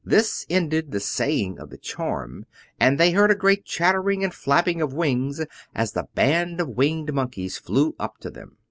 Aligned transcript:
This 0.03 0.47
ended 0.49 0.89
the 0.89 0.99
saying 0.99 1.59
of 1.59 1.69
the 1.69 1.77
charm, 1.77 2.47
and 2.79 2.99
they 2.99 3.11
heard 3.11 3.29
a 3.29 3.35
great 3.35 3.65
chattering 3.65 4.23
and 4.23 4.33
flapping 4.33 4.81
of 4.81 4.95
wings, 4.95 5.45
as 5.75 5.91
the 5.91 6.07
band 6.15 6.59
of 6.59 6.69
Winged 6.69 7.13
Monkeys 7.13 7.59
flew 7.59 7.95
up 7.99 8.17
to 8.21 8.31
them. 8.31 8.57